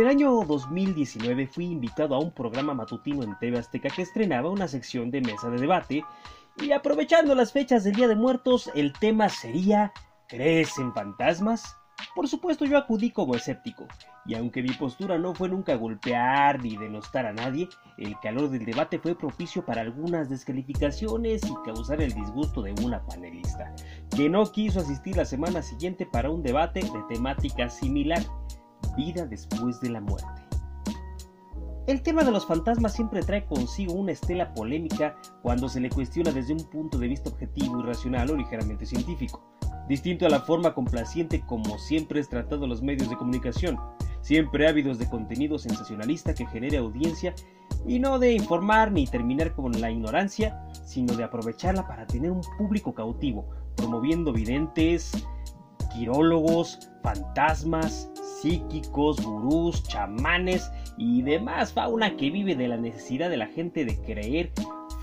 [0.00, 4.68] el año 2019 fui invitado a un programa matutino en TV Azteca que estrenaba una
[4.68, 6.04] sección de mesa de debate.
[6.56, 9.92] Y aprovechando las fechas del Día de Muertos el tema sería
[10.28, 11.76] ¿Crees en fantasmas?
[12.14, 13.86] Por supuesto yo acudí como escéptico,
[14.24, 18.64] y aunque mi postura no fue nunca golpear ni denostar a nadie, el calor del
[18.64, 23.74] debate fue propicio para algunas descalificaciones y causar el disgusto de una panelista,
[24.16, 28.22] que no quiso asistir la semana siguiente para un debate de temática similar,
[28.96, 30.42] vida después de la muerte.
[31.86, 36.30] El tema de los fantasmas siempre trae consigo una estela polémica cuando se le cuestiona
[36.30, 39.42] desde un punto de vista objetivo y racional o ligeramente científico
[39.90, 43.76] distinto a la forma complaciente como siempre es tratado los medios de comunicación,
[44.20, 47.34] siempre ávidos de contenido sensacionalista que genere audiencia
[47.88, 52.42] y no de informar ni terminar con la ignorancia, sino de aprovecharla para tener un
[52.56, 55.10] público cautivo, promoviendo videntes,
[55.92, 63.46] quirólogos, fantasmas, psíquicos, gurús, chamanes y demás fauna que vive de la necesidad de la
[63.46, 64.52] gente de creer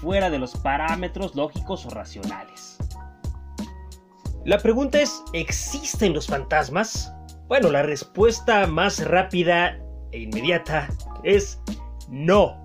[0.02, 2.78] fuera de los parámetros lógicos o racionales.
[4.46, 7.12] La pregunta es, ¿existen los fantasmas?
[7.48, 9.78] Bueno, la respuesta más rápida
[10.12, 10.88] e inmediata
[11.24, 11.60] es
[12.10, 12.64] no.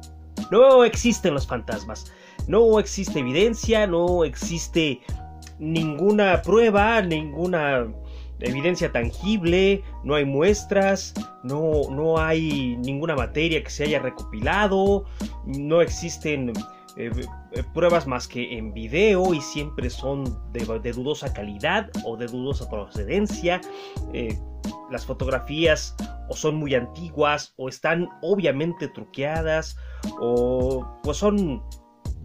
[0.51, 2.13] No existen los fantasmas.
[2.47, 5.01] No existe evidencia, no existe
[5.59, 7.87] ninguna prueba, ninguna
[8.43, 15.05] evidencia tangible, no hay muestras, no, no hay ninguna materia que se haya recopilado,
[15.47, 16.53] no existen
[16.97, 17.11] eh,
[17.53, 22.69] eh, pruebas más que en video y siempre son de, dudosa calidad o de dudosa
[22.69, 23.61] procedencia.
[24.13, 24.39] Eh,
[24.91, 25.97] las fotografías
[26.29, 29.77] o son muy antiguas o están obviamente truqueadas
[30.21, 31.63] o pues son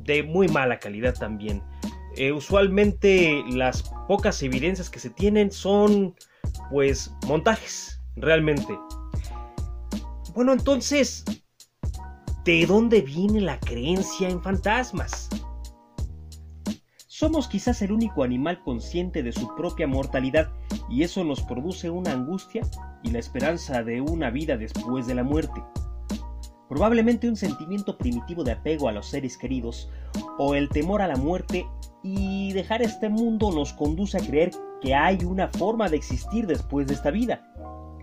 [0.04, 1.64] de muy mala calidad también.
[2.34, 6.16] Usualmente las pocas evidencias que se tienen son
[6.72, 8.78] pues montajes, realmente.
[10.34, 11.24] Bueno, entonces,
[12.48, 15.28] ¿De dónde viene la creencia en fantasmas?
[17.08, 20.50] Somos quizás el único animal consciente de su propia mortalidad
[20.90, 22.62] y eso nos produce una angustia
[23.04, 25.62] y la esperanza de una vida después de la muerte.
[26.70, 29.90] Probablemente un sentimiento primitivo de apego a los seres queridos
[30.38, 31.68] o el temor a la muerte
[32.04, 36.88] y dejar este mundo nos conduce a creer que hay una forma de existir después
[36.88, 37.42] de esta vida.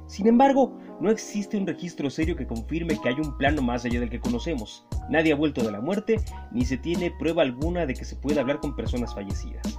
[0.07, 4.01] Sin embargo, no existe un registro serio que confirme que hay un plano más allá
[4.01, 4.87] del que conocemos.
[5.09, 6.21] Nadie ha vuelto de la muerte,
[6.53, 9.79] ni se tiene prueba alguna de que se pueda hablar con personas fallecidas.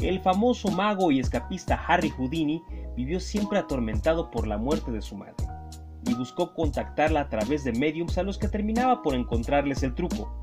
[0.00, 2.62] El famoso mago y escapista Harry Houdini
[2.96, 5.34] vivió siempre atormentado por la muerte de su madre,
[6.06, 10.36] y buscó contactarla a través de mediums a los que terminaba por encontrarles el truco.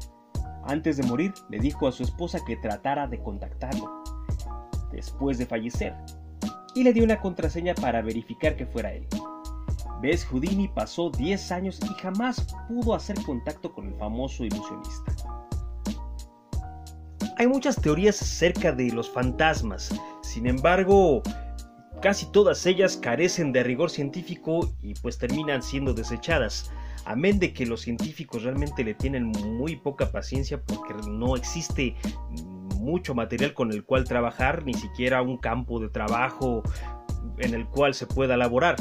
[0.70, 4.04] Antes de morir, le dijo a su esposa que tratara de contactarlo,
[4.92, 5.96] después de fallecer,
[6.76, 9.08] y le dio una contraseña para verificar que fuera él.
[10.00, 15.12] Ves, Houdini pasó 10 años y jamás pudo hacer contacto con el famoso ilusionista.
[17.38, 19.92] Hay muchas teorías acerca de los fantasmas,
[20.22, 21.24] sin embargo,
[22.00, 26.70] casi todas ellas carecen de rigor científico y pues terminan siendo desechadas.
[27.06, 31.96] Amén de que los científicos realmente le tienen muy poca paciencia porque no existe
[32.76, 36.64] mucho material con el cual trabajar, ni siquiera un campo de trabajo
[37.38, 38.76] en el cual se pueda elaborar.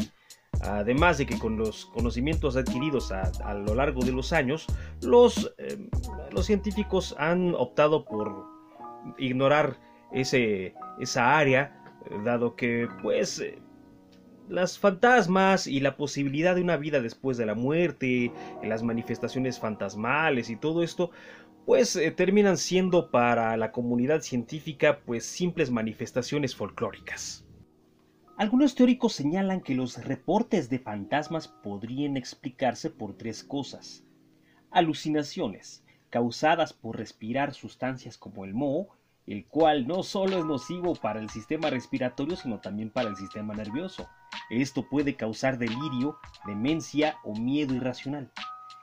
[0.60, 4.66] Además de que con los conocimientos adquiridos a, lo largo de los años,
[5.02, 5.88] los, em,
[6.32, 8.44] los, científicos han optado por
[9.18, 9.78] ignorar
[10.12, 11.78] ese, esa área,
[12.24, 13.42] dado que pues
[14.48, 18.32] las fantasmas y la posibilidad de una vida después de la muerte,
[18.62, 21.10] las manifestaciones fantasmales y todo esto,
[21.66, 27.44] pues eh, terminan siendo para la comunidad científica pues simples manifestaciones folclóricas.
[28.38, 34.04] Algunos teóricos señalan que los reportes de fantasmas podrían explicarse por tres cosas.
[34.71, 38.89] Alucinaciones, causadas por respirar sustancias como el moho,
[39.27, 43.54] el cual no solo es nocivo para el sistema respiratorio, sino también para el sistema
[43.54, 44.09] nervioso.
[44.50, 48.30] Esto puede causar delirio, demencia o miedo irracional.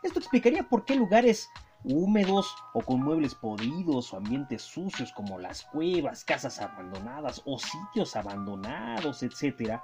[0.03, 1.49] Esto explicaría por qué lugares
[1.83, 8.15] húmedos o con muebles podridos o ambientes sucios como las cuevas, casas abandonadas o sitios
[8.15, 9.79] abandonados, etc.,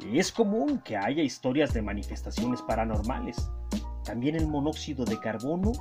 [0.00, 3.50] es común que haya historias de manifestaciones paranormales.
[4.02, 5.72] También el monóxido de carbono,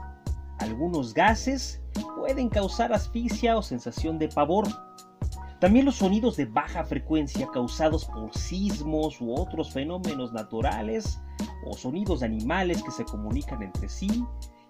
[0.60, 1.82] algunos gases
[2.18, 4.68] pueden causar asfixia o sensación de pavor.
[5.60, 11.20] También los sonidos de baja frecuencia causados por sismos u otros fenómenos naturales
[11.66, 14.26] o sonidos de animales que se comunican entre sí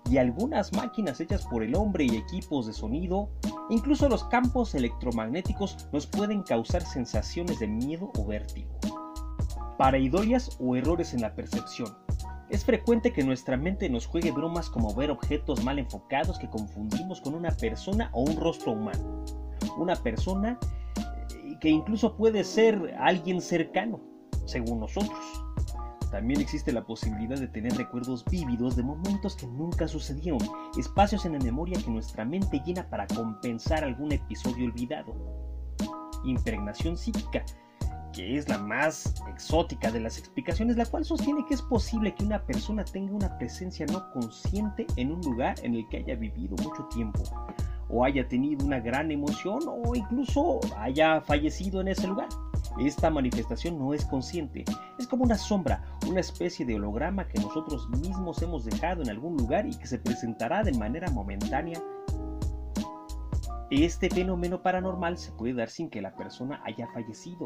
[0.09, 3.30] y algunas máquinas hechas por el hombre y equipos de sonido,
[3.69, 8.71] incluso los campos electromagnéticos nos pueden causar sensaciones de miedo o vértigo.
[9.77, 11.95] Pareidolias o errores en la percepción.
[12.50, 17.21] Es frecuente que nuestra mente nos juegue bromas como ver objetos mal enfocados que confundimos
[17.21, 19.38] con una persona o un rostro humano.
[19.77, 20.60] Una persona
[20.98, 24.00] eh, que incluso puede ser alguien cercano,
[24.45, 25.19] según nosotros.
[26.12, 30.39] También existe la posibilidad de tener recuerdos vívidos de momentos que nunca sucedieron,
[30.77, 35.13] espacios en la memoria que nuestra mente llena para compensar algún episodio olvidado.
[36.25, 37.45] Impregnación psíquica
[38.13, 42.24] que es la más exótica de las explicaciones, la cual sostiene que es posible que
[42.24, 46.56] una persona tenga una presencia no consciente en un lugar en el que haya vivido
[46.63, 47.24] mucho tiempo,
[47.89, 52.30] o haya tenido una gran emoción, o incluso haya fallecido en ese lugar.
[52.80, 54.63] Esta manifestación no es consciente,
[54.97, 59.36] es como una sombra, una especie de holograma que nosotros mismos hemos dejado en algún
[59.36, 61.81] lugar y que se presentará de manera momentánea.
[63.71, 67.45] Este fenómeno paranormal se puede dar sin que la persona haya fallecido,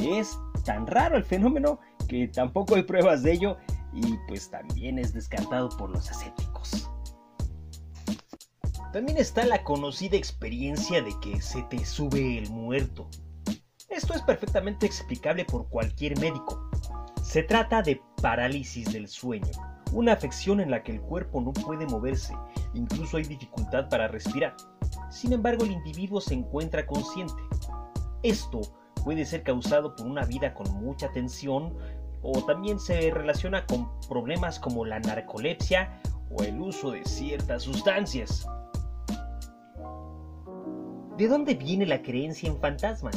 [0.00, 3.56] es tan raro el fenómeno que tampoco hay pruebas de ello
[3.92, 6.90] y pues también es descartado por los escépticos.
[8.92, 13.08] También está la conocida experiencia de que se te sube el muerto.
[13.88, 16.68] Esto es perfectamente explicable por cualquier médico.
[17.22, 19.50] Se trata de parálisis del sueño,
[19.92, 22.34] una afección en la que el cuerpo no puede moverse,
[22.74, 24.54] incluso hay dificultad para respirar.
[25.10, 27.42] Sin embargo, el individuo se encuentra consciente.
[28.22, 28.60] Esto
[29.02, 31.78] puede ser causado por una vida con mucha tensión
[32.20, 35.98] o también se relaciona con problemas como la narcolepsia
[36.30, 38.46] o el uso de ciertas sustancias.
[41.22, 43.14] ¿De dónde viene la creencia en fantasmas?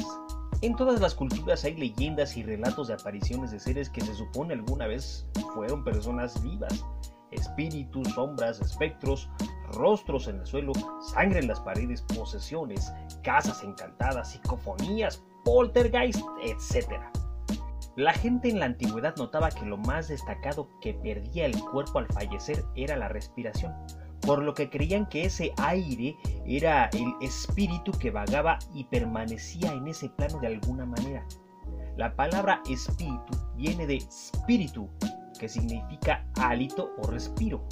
[0.62, 4.54] En todas las culturas hay leyendas y relatos de apariciones de seres que se supone
[4.54, 6.86] alguna vez fueron personas vivas.
[7.32, 9.28] Espíritus, sombras, espectros,
[9.72, 10.74] rostros en el suelo,
[11.16, 12.94] sangre en las paredes, posesiones,
[13.24, 17.02] casas encantadas, psicofonías, poltergeist, etc.
[17.96, 22.08] La gente en la antigüedad notaba que lo más destacado que perdía el cuerpo al
[22.14, 23.74] fallecer era la respiración,
[24.26, 29.88] por lo que creían que ese aire era el espíritu que vagaba y permanecía en
[29.88, 31.26] ese plano de alguna manera.
[31.96, 34.90] La palabra espíritu viene de espíritu,
[35.40, 37.66] que significa hálito o respiro.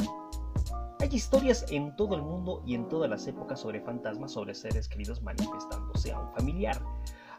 [0.99, 4.87] Hay historias en todo el mundo y en todas las épocas sobre fantasmas, sobre seres
[4.87, 6.81] queridos manifestándose a un familiar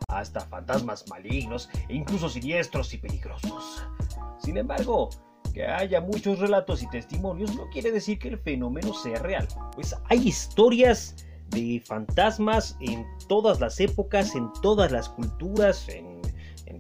[0.09, 3.87] hasta fantasmas malignos e incluso siniestros y peligrosos.
[4.39, 5.09] Sin embargo,
[5.55, 9.97] que haya muchos relatos y testimonios no quiere decir que el fenómeno sea real, pues
[10.11, 11.17] hay historias
[11.51, 16.23] de fantasmas en todas las épocas, en todas las culturas, en,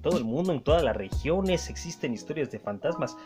[0.02, 3.16] todo el mundo, en todas las regiones existen historias de fantasmas.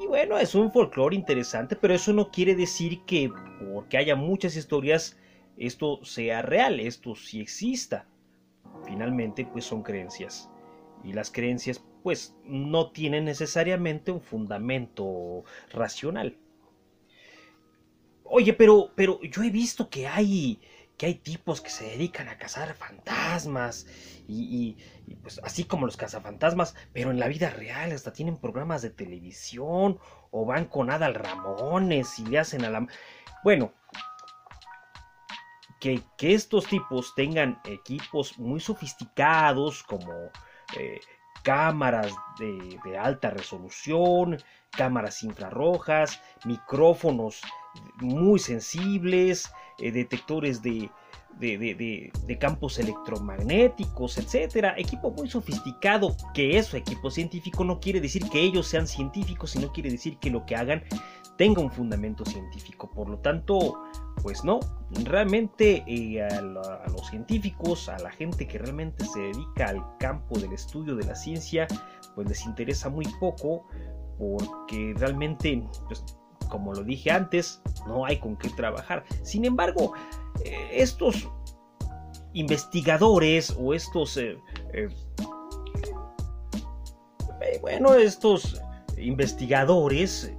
[0.00, 3.30] Y bueno, es un folclore interesante, pero eso no quiere decir que
[3.74, 5.18] porque haya muchas historias
[5.58, 8.06] esto sea real, esto sí exista.
[8.86, 10.48] Finalmente pues son creencias.
[11.04, 15.42] Y las creencias pues no tienen necesariamente un fundamento
[15.72, 16.38] racional.
[18.22, 20.60] Oye, pero, pero yo he visto que hay,
[20.96, 23.88] que hay tipos que se dedican a cazar fantasmas
[24.28, 24.76] y,
[25.20, 29.98] pues así como los cazafantasmas, pero en la vida real hasta tienen programas de televisión
[30.30, 32.86] o van con Adal Ramones y le hacen a la...
[33.42, 33.74] Bueno,
[35.80, 40.30] que, estos tipos tengan equipos muy sofisticados como
[40.78, 41.00] eh,
[41.46, 44.36] cámaras de, alta resolución,
[44.72, 47.40] cámaras infrarrojas, micrófonos
[47.98, 50.90] muy sensibles, eh, detectores de,
[51.38, 54.74] de, campos electromagnéticos, etcétera.
[54.76, 59.72] Equipo muy sofisticado, que eso, equipo científico, no quiere decir que ellos sean científicos, sino
[59.72, 60.82] quiere decir que lo que hagan
[61.36, 62.90] tenga un fundamento científico.
[62.90, 63.82] Por lo tanto,
[64.22, 64.60] pues no,
[65.04, 70.52] realmente eh, a, los científicos, a la gente que realmente se dedica al campo del
[70.52, 71.66] estudio de la ciencia,
[72.14, 73.66] pues les interesa muy poco
[74.18, 76.02] porque realmente, pues,
[76.48, 79.04] como lo dije antes, no hay con qué trabajar.
[79.22, 79.92] Sin embargo,
[80.44, 81.28] eh, estos
[82.32, 84.38] investigadores o estos, eh,
[87.60, 88.60] bueno, estos
[88.96, 90.32] investigadores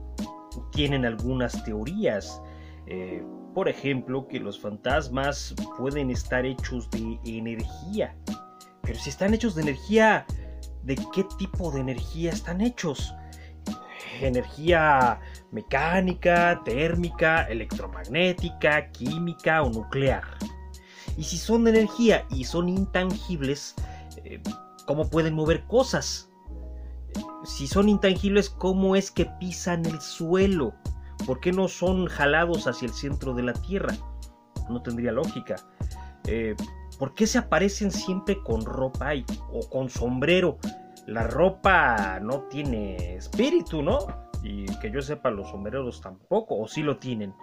[0.71, 2.41] tienen algunas teorías.
[2.87, 3.23] Eh,
[3.53, 8.15] por ejemplo, que los fantasmas pueden estar hechos de energía.
[8.83, 10.25] Pero si están hechos de energía,
[10.83, 13.13] ¿de qué tipo de energía están hechos?
[14.21, 15.19] Energía
[15.51, 20.23] mecánica, térmica, electromagnética, química o nuclear.
[21.17, 23.75] Y si son de energía y son intangibles,
[24.23, 24.41] eh,
[24.85, 26.27] ¿cómo pueden mover cosas?
[27.47, 30.73] si son intangibles, ¿cómo es que pisan el suelo?
[31.25, 33.95] ¿Por qué no son jalados hacia el centro de la Tierra?
[34.69, 35.55] No tendría lógica.
[36.25, 36.55] Eh,
[36.99, 39.11] ¿Por qué se aparecen siempre con ropa
[39.51, 40.57] o con sombrero?
[41.05, 43.99] La ropa no tiene espíritu, ¿no?
[44.47, 47.33] Y que yo sepa, los sombreros tampoco, o sí lo tienen.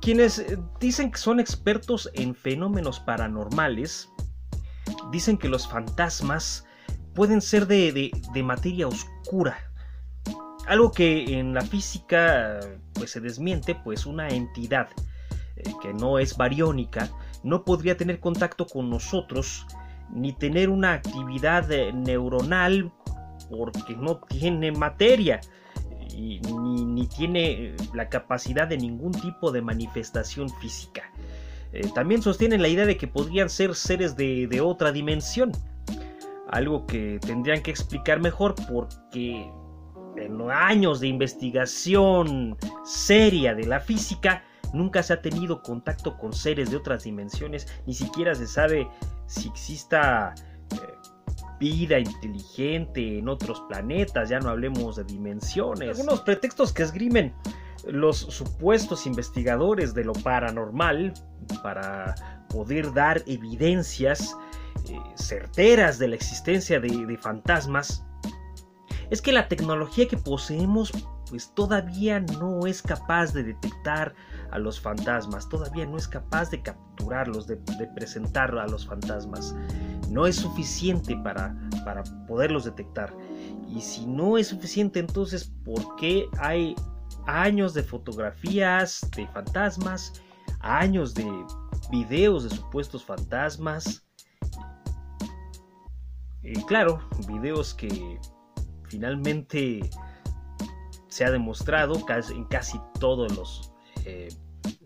[0.00, 4.10] Quienes eh, dicen que son expertos en fenómenos paranormales,
[5.12, 6.66] dicen que los fantasmas
[7.14, 8.10] pueden ser de,
[8.42, 9.56] materia oscura.
[10.66, 12.58] Algo que en la física
[12.94, 14.88] pues se desmiente, pues una entidad
[15.56, 17.10] eh, que no es bariónica
[17.42, 19.66] no podría tener contacto con nosotros
[20.10, 22.92] ni tener una actividad eh, neuronal
[23.56, 25.40] porque no tiene materia
[26.10, 31.02] y, ni, tiene la capacidad de ningún tipo de manifestación física.
[31.72, 35.52] Eh, también sostienen la idea de que podrían ser seres de, otra dimensión,
[36.50, 39.50] algo que tendrían que explicar mejor porque
[40.16, 44.44] en años de investigación seria de la física
[44.74, 48.88] nunca se ha tenido contacto con seres de otras dimensiones, ni siquiera se sabe
[49.26, 50.34] si exista
[50.72, 50.76] eh,
[51.62, 55.90] vida inteligente en otros planetas, ya no hablemos de dimensiones.
[55.90, 57.32] Algunos pretextos que esgrimen
[57.86, 61.14] los supuestos investigadores de lo paranormal
[61.62, 62.16] para
[62.48, 64.36] poder dar evidencias
[64.88, 68.04] eh, certeras de la existencia de, fantasmas
[69.10, 70.90] es que la tecnología que poseemos
[71.30, 74.14] pues todavía no es capaz de detectar
[74.50, 79.54] a los fantasmas, todavía no es capaz de capturarlos, de, de presentar a los fantasmas.
[80.12, 83.12] No es suficiente para, para poderlos detectar.
[83.68, 86.74] Y si no es suficiente, entonces, ¿por qué hay
[87.26, 90.12] años de fotografías de fantasmas,
[90.60, 91.26] años de
[91.90, 94.04] videos de supuestos fantasmas.
[96.42, 98.18] Y claro, videos que
[98.88, 99.88] finalmente
[101.08, 101.94] se ha demostrado
[102.30, 103.72] en casi todos los,
[104.04, 104.28] eh,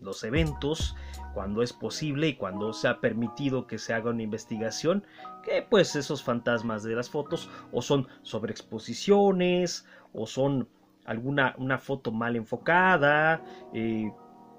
[0.01, 0.95] los eventos
[1.37, 5.03] cuando es posible y cuando se ha permitido que se haga una investigación,
[5.43, 10.67] que pues esos fantasmas de las fotos o son sobreexposiciones o son
[11.05, 14.11] alguna una foto mal enfocada, eh,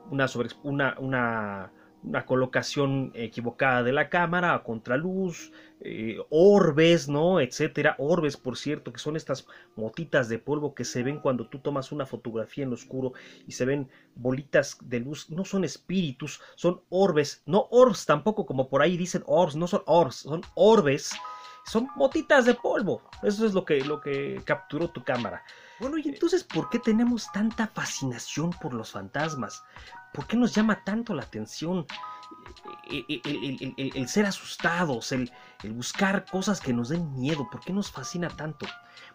[0.08, 7.40] una, sobre, una, una, una, colocación equivocada de la cámara a contraluz, eh, orbes, ¿no?
[7.40, 7.94] Etcétera.
[7.98, 11.92] Orbes, por cierto, que son estas motitas de polvo que se ven cuando tú tomas
[11.92, 13.12] una fotografía en lo oscuro
[13.46, 15.30] y se ven bolitas de luz.
[15.30, 17.42] No son espíritus, son orbes.
[17.46, 21.12] No orbs tampoco, como por ahí dicen orbs, no son orbs, son orbes.
[21.64, 23.02] Son motitas de polvo.
[23.22, 25.42] Eso es lo que, lo que capturó tu cámara.
[25.80, 29.62] Bueno, y entonces, ¿por qué tenemos tanta fascinación por los fantasmas?
[30.18, 31.86] ¿Por qué nos llama tanto la atención
[32.90, 35.30] el, ser asustados, el,
[35.70, 37.46] buscar cosas que nos den miedo?
[37.48, 38.66] ¿Por qué nos fascina tanto?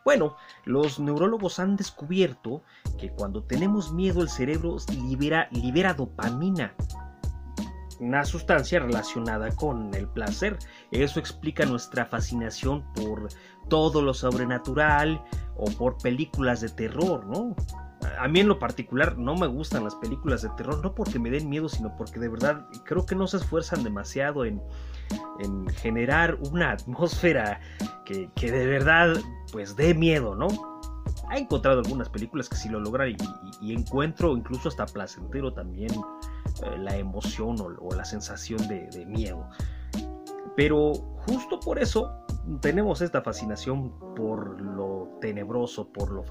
[0.06, 2.64] Bueno, los neurólogos han descubierto
[2.98, 6.74] que cuando tenemos miedo el cerebro libera, libera dopamina,
[8.00, 10.58] una sustancia relacionada con el placer.
[10.90, 13.28] Eso explica nuestra fascinación por
[13.68, 15.22] todo lo sobrenatural
[15.58, 17.58] o por películas de terror, ¿no?
[18.20, 21.30] A mí en lo particular no me gustan las películas de terror, no porque me
[21.30, 24.62] den miedo, sino porque de verdad creo que no se esfuerzan demasiado en,
[25.82, 27.60] generar una atmósfera
[28.06, 29.16] que, de verdad
[29.52, 30.48] pues dé miedo, ¿no?
[31.32, 33.16] He encontrado algunas películas que sí lo logran
[33.62, 39.48] y, encuentro incluso hasta placentero también eh, la emoción o, la sensación de miedo.
[40.56, 40.94] Pero
[41.26, 42.23] justo por eso
[42.62, 46.26] tenemos esta fascinación por lo tenebroso, por los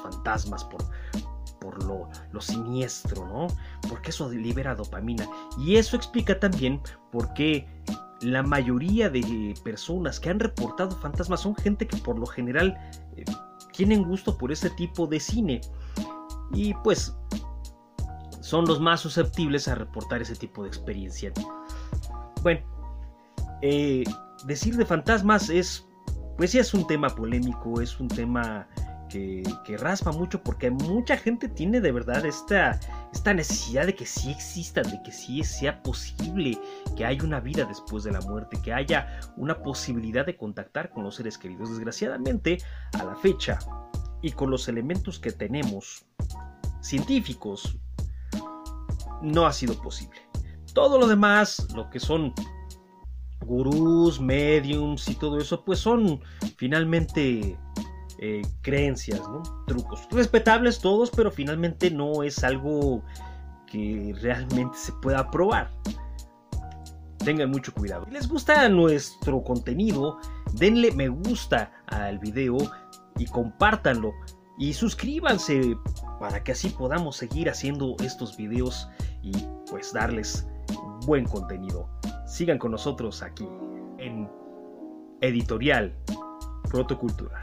[0.00, 0.84] fantasmas, por,
[1.60, 2.08] por lo,
[2.40, 3.46] siniestro, ¿no?
[3.88, 5.28] Porque eso libera dopamina.
[5.58, 6.80] Y eso explica también
[7.10, 7.66] por qué
[8.20, 12.76] la mayoría de personas que han reportado fantasmas son gente que por lo general
[13.16, 13.24] eh,
[13.72, 15.60] tienen gusto por ese tipo de cine.
[16.52, 17.16] Y pues
[18.40, 21.32] son los más susceptibles a reportar ese tipo de experiencia.
[22.42, 22.60] Bueno,
[23.62, 24.04] eh,
[24.44, 25.86] decir de fantasmas es,
[26.36, 28.68] pues sí es un tema polémico, es un tema
[29.08, 32.78] que, raspa mucho porque mucha gente tiene de verdad esta,
[33.12, 36.58] esta necesidad de que sí existan, de que sí sea posible
[36.96, 41.04] que haya una vida después de la muerte, que haya una posibilidad de contactar con
[41.04, 41.70] los seres queridos.
[41.70, 42.58] Desgraciadamente,
[42.98, 43.58] a la fecha
[44.22, 46.06] y con los elementos que tenemos
[46.80, 47.78] científicos,
[49.22, 50.20] no ha sido posible.
[50.72, 52.34] Todo lo demás, lo que son
[53.44, 56.20] gurús, mediums y todo eso, pues son
[56.56, 57.58] finalmente
[58.18, 59.20] eh, creencias.
[59.66, 60.08] Trucos.
[60.10, 63.02] Respetables todos, pero finalmente no es algo
[63.66, 65.70] que realmente se pueda probar.
[67.18, 68.04] Tengan mucho cuidado.
[68.06, 70.18] Si les gusta nuestro contenido,
[70.54, 72.56] denle me gusta al video
[73.18, 74.12] y compártanlo.
[74.58, 75.76] Y suscríbanse
[76.20, 78.88] para que así podamos seguir haciendo estos videos
[79.22, 79.32] y
[79.68, 80.46] pues darles
[81.06, 81.88] buen contenido.
[82.34, 83.46] Sigan con nosotros aquí
[83.98, 84.28] en
[85.20, 85.94] Editorial
[86.68, 87.38] Protocultura.